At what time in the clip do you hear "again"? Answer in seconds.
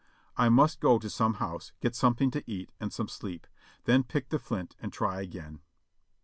5.21-5.59